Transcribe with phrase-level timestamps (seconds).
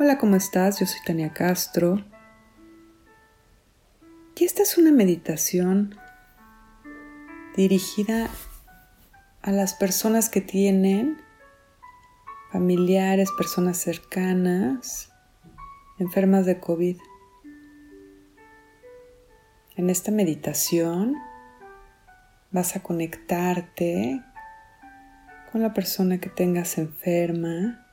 [0.00, 0.78] Hola, ¿cómo estás?
[0.78, 2.04] Yo soy Tania Castro.
[4.36, 5.96] Y esta es una meditación
[7.56, 8.30] dirigida
[9.42, 11.20] a las personas que tienen
[12.52, 15.12] familiares, personas cercanas,
[15.98, 16.96] enfermas de COVID.
[19.74, 21.16] En esta meditación
[22.52, 24.22] vas a conectarte
[25.50, 27.84] con la persona que tengas enferma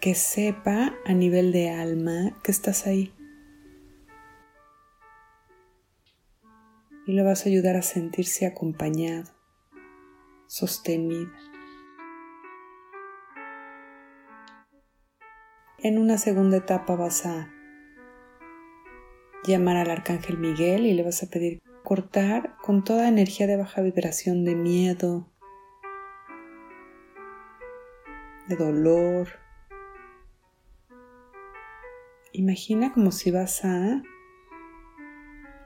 [0.00, 3.12] que sepa a nivel de alma que estás ahí.
[7.06, 9.30] Y lo vas a ayudar a sentirse acompañado,
[10.46, 11.30] sostenido.
[15.82, 17.50] En una segunda etapa vas a
[19.44, 23.82] llamar al arcángel Miguel y le vas a pedir cortar con toda energía de baja
[23.82, 25.26] vibración de miedo,
[28.48, 29.28] de dolor,
[32.40, 34.02] Imagina como si vas a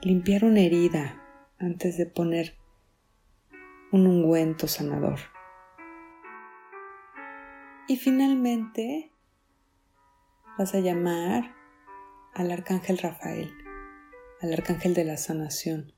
[0.02, 1.22] limpiar una herida
[1.56, 2.58] antes de poner
[3.92, 5.20] un ungüento sanador.
[7.86, 9.12] Y finalmente
[10.58, 11.54] vas a llamar
[12.34, 13.52] al arcángel Rafael,
[14.42, 15.92] al arcángel de la sanación.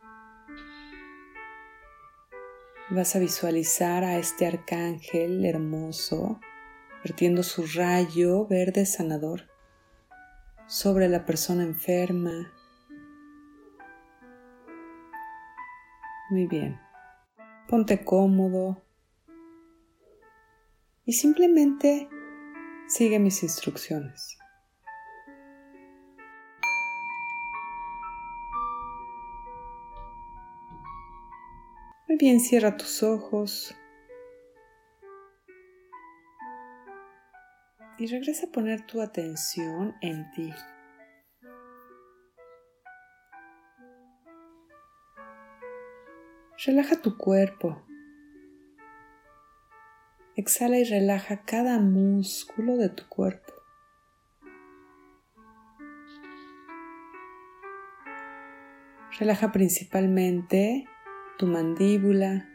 [2.91, 6.38] Vas a visualizar a este arcángel hermoso
[7.02, 9.56] vertiendo su rayo verde sanador
[10.67, 12.53] sobre la persona enferma.
[16.31, 16.81] Muy bien.
[17.69, 18.83] Ponte cómodo
[21.05, 22.09] y simplemente
[22.89, 24.39] sigue mis instrucciones.
[32.09, 33.77] Muy bien, cierra tus ojos.
[37.98, 40.52] Y regresa a poner tu atención en ti.
[46.65, 47.82] Relaja tu cuerpo.
[50.37, 53.53] Exhala y relaja cada músculo de tu cuerpo.
[59.19, 60.87] Relaja principalmente
[61.38, 62.48] tu mandíbula.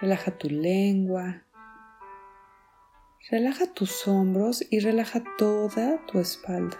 [0.00, 1.47] Relaja tu lengua.
[3.26, 6.78] Relaja tus hombros y relaja toda tu espalda.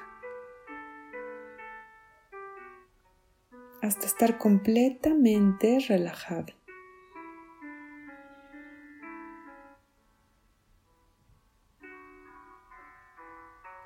[3.82, 6.54] Hasta estar completamente relajado.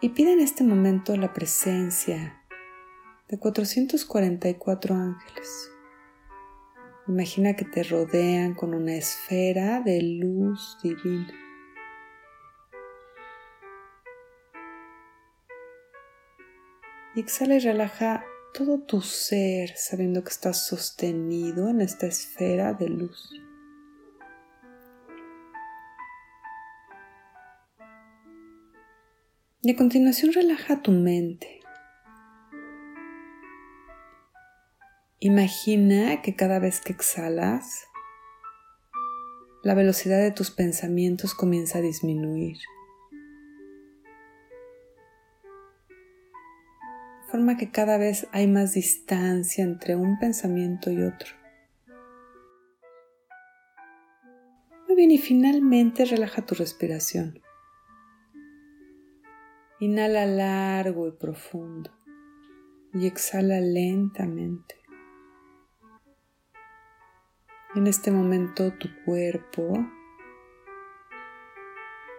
[0.01, 2.45] Y pide en este momento la presencia
[3.29, 5.71] de 444 ángeles.
[7.09, 11.52] Imagina que te rodean con una esfera de luz divina.
[17.15, 18.25] Y exhala y relaja
[18.55, 23.31] todo tu ser sabiendo que estás sostenido en esta esfera de luz.
[29.63, 31.61] Y a continuación relaja tu mente.
[35.21, 37.85] Imagina que cada vez que exhalas,
[39.63, 42.57] la velocidad de tus pensamientos comienza a disminuir.
[47.33, 51.31] Forma que cada vez hay más distancia entre un pensamiento y otro.
[54.87, 57.41] Muy bien, y finalmente relaja tu respiración.
[59.81, 61.91] Inhala largo y profundo
[62.93, 64.75] y exhala lentamente.
[67.75, 69.73] En este momento tu cuerpo,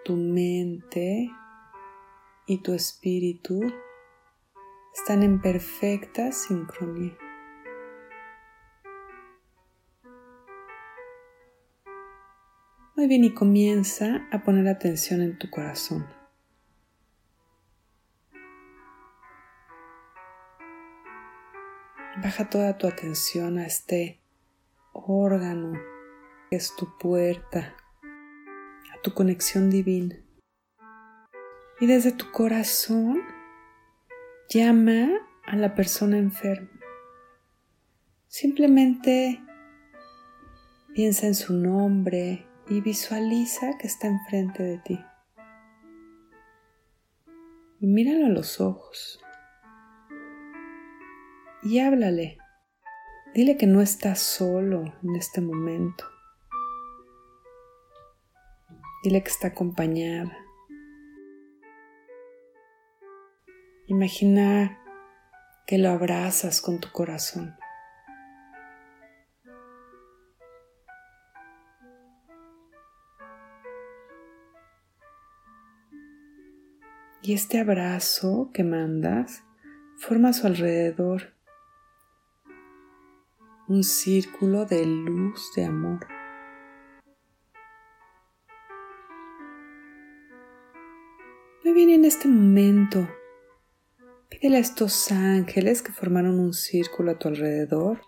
[0.03, 1.29] tu mente
[2.47, 3.62] y tu espíritu
[4.94, 7.18] están en perfecta sincronía.
[12.96, 16.08] Muy bien, y comienza a poner atención en tu corazón.
[22.22, 24.22] Baja toda tu atención a este
[24.94, 25.73] órgano
[26.50, 27.76] que es tu puerta,
[28.94, 30.16] a tu conexión divina.
[31.82, 33.33] Y desde tu corazón
[34.53, 35.09] llama
[35.46, 36.70] a la persona enferma.
[38.28, 39.41] Simplemente
[40.94, 45.00] piensa en su nombre y visualiza que está enfrente de ti.
[47.79, 49.20] Y míralo a los ojos.
[51.64, 52.38] Y háblale.
[53.34, 56.05] Dile que no estás solo en este momento.
[59.03, 60.38] Dile que está acompañada,
[63.88, 64.80] Imagina
[65.68, 67.56] que lo abrazas con tu corazón.
[77.22, 79.44] Y este abrazo que mandas
[79.97, 81.34] forma a su alrededor
[83.68, 86.06] un círculo de luz, de amor.
[91.64, 93.08] Muy bien, en este momento,
[94.40, 98.02] pídele a estos ángeles que formaron un círculo a tu alrededor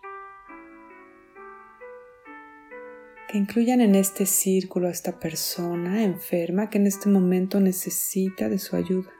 [3.27, 8.59] que incluyan en este círculo a esta persona enferma que en este momento necesita de
[8.59, 9.11] su ayuda.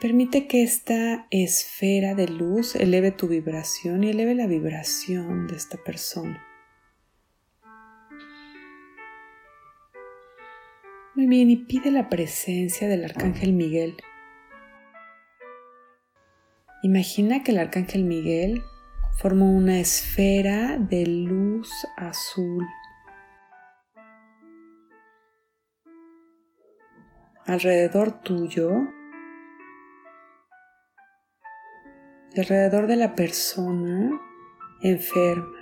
[0.00, 5.78] Permite que esta esfera de luz eleve tu vibración y eleve la vibración de esta
[5.78, 6.51] persona.
[11.22, 13.94] Muy bien, y pide la presencia del Arcángel Miguel.
[16.82, 18.60] Imagina que el Arcángel Miguel
[19.20, 22.66] forma una esfera de luz azul.
[27.46, 28.72] Alrededor tuyo
[32.36, 34.20] alrededor de la persona
[34.82, 35.60] enferma.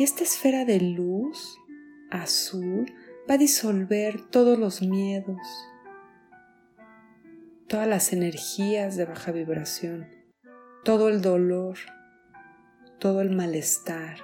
[0.00, 1.60] Y esta esfera de luz
[2.10, 2.92] azul
[3.28, 5.38] va a disolver todos los miedos,
[7.68, 10.08] todas las energías de baja vibración,
[10.84, 11.78] todo el dolor,
[12.98, 14.18] todo el malestar,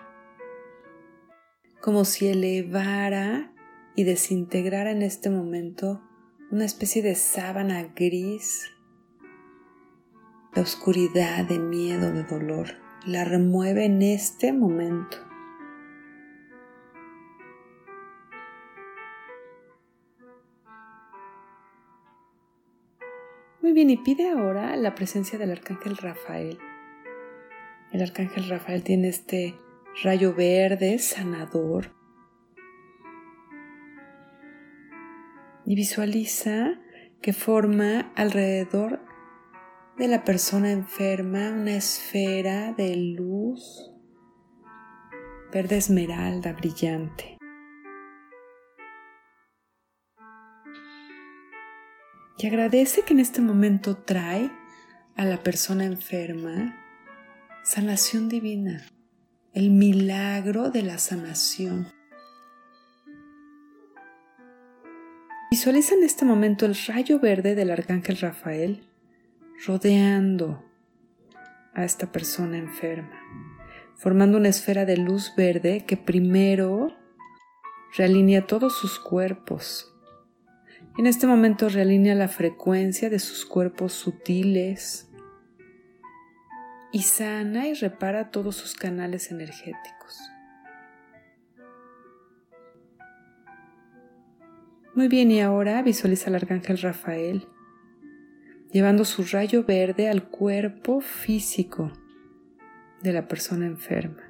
[1.81, 3.53] como si elevara
[3.95, 6.03] y desintegrara en este momento
[6.50, 8.71] una especie de sábana gris
[10.55, 12.69] la oscuridad de miedo, de dolor.
[13.06, 15.27] La remueve en este momento.
[23.60, 26.58] Muy bien, y pide ahora la presencia del arcángel Rafael.
[27.93, 29.55] El arcángel Rafael tiene este
[30.02, 31.93] rayo verde sanador.
[35.64, 36.78] Y visualiza
[37.20, 39.00] que forma alrededor
[39.99, 43.93] de la persona enferma una esfera de luz
[45.52, 47.38] verde esmeralda brillante.
[52.38, 54.50] Y agradece que en este momento trae
[55.17, 56.76] a la persona enferma
[57.64, 58.82] sanación divina,
[59.52, 61.88] el milagro de la sanación.
[65.50, 68.88] Visualiza en este momento el rayo verde del arcángel Rafael
[69.67, 70.64] rodeando
[71.75, 73.20] a esta persona enferma,
[73.96, 76.96] formando una esfera de luz verde que primero
[77.96, 79.93] realinea todos sus cuerpos.
[80.99, 85.09] En este momento realinea la frecuencia de sus cuerpos sutiles
[86.91, 90.19] y sana y repara todos sus canales energéticos.
[94.97, 97.47] Muy bien, y ahora visualiza al arcángel Rafael
[98.73, 101.93] llevando su rayo verde al cuerpo físico
[103.02, 104.25] de la persona enferma.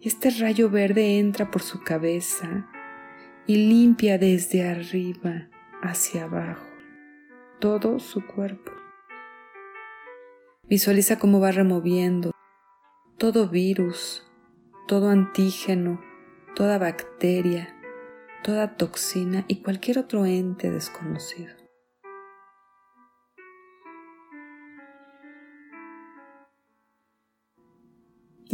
[0.00, 2.68] Y este rayo verde entra por su cabeza
[3.46, 5.48] y limpia desde arriba
[5.82, 6.66] hacia abajo
[7.60, 8.72] todo su cuerpo.
[10.68, 12.32] Visualiza cómo va removiendo
[13.18, 14.22] todo virus,
[14.86, 16.00] todo antígeno,
[16.54, 17.74] toda bacteria,
[18.42, 21.64] toda toxina y cualquier otro ente desconocido.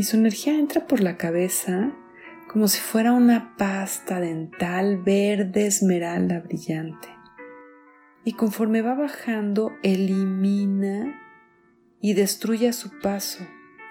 [0.00, 1.92] y su energía entra por la cabeza
[2.50, 7.07] como si fuera una pasta dental verde esmeralda brillante.
[8.25, 11.16] Y conforme va bajando, elimina
[12.00, 13.47] y destruye a su paso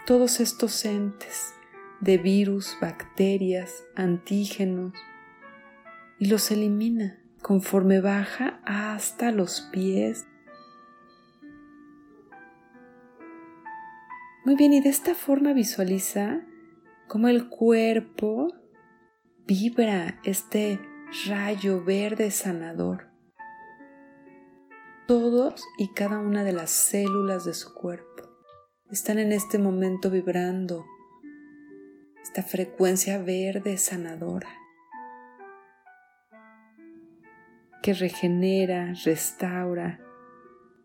[0.06, 1.54] todos estos entes
[2.02, 4.94] de virus, bacterias, antígenos,
[6.20, 10.26] y los elimina conforme baja hasta los pies
[14.46, 16.42] Muy bien, y de esta forma visualiza
[17.10, 18.54] cómo el cuerpo
[19.48, 20.80] vibra este
[21.28, 23.10] rayo verde sanador.
[25.08, 28.30] Todos y cada una de las células de su cuerpo
[28.92, 30.86] están en este momento vibrando
[32.22, 34.50] esta frecuencia verde sanadora
[37.82, 40.00] que regenera, restaura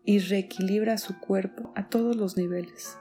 [0.03, 2.97] y reequilibra su cuerpo a todos los niveles.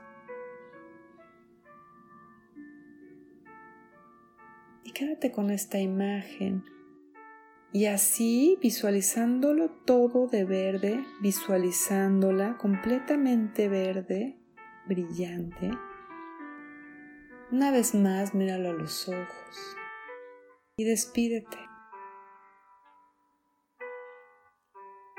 [4.94, 6.64] Quédate con esta imagen.
[7.72, 14.38] Y así, visualizándolo todo de verde, visualizándola completamente verde,
[14.86, 15.70] brillante,
[17.50, 19.76] una vez más míralo a los ojos
[20.76, 21.58] y despídete.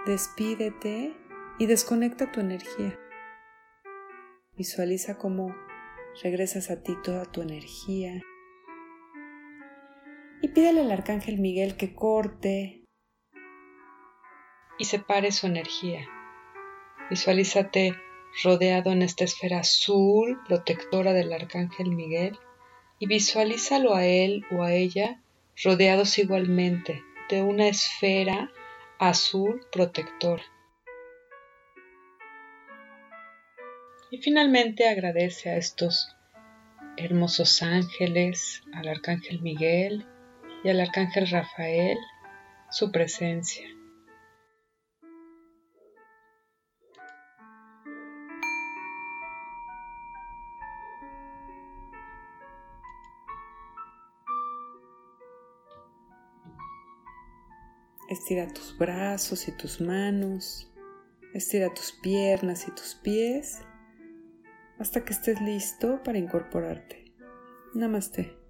[0.05, 1.15] Despídete
[1.60, 3.00] y desconecta tu energía.
[4.58, 5.55] Visualiza cómo
[6.24, 8.22] regresas a ti toda tu energía.
[10.56, 12.82] Pídele al arcángel Miguel que corte
[14.80, 16.08] y separe su energía.
[17.10, 17.94] Visualízate
[18.42, 22.40] rodeado en esta esfera azul protectora del arcángel Miguel
[23.00, 25.22] y visualízalo a él o a ella
[25.62, 28.50] rodeados igualmente de una esfera
[28.98, 30.44] azul protectora.
[34.10, 36.16] Y finalmente agradece a estos
[36.96, 40.06] hermosos ángeles, al arcángel Miguel
[40.66, 41.96] y al arcángel Rafael
[42.72, 43.68] su presencia.
[58.10, 60.72] Estira tus brazos y tus manos.
[61.36, 63.62] Estira tus piernas y tus pies
[64.80, 67.14] hasta que estés listo para incorporarte.
[67.76, 68.45] Namaste.